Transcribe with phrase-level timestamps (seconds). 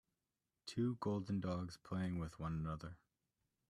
[0.65, 2.97] Two golden dogs playing with one another.